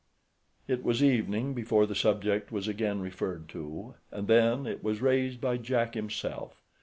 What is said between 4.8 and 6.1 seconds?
was raised by Jack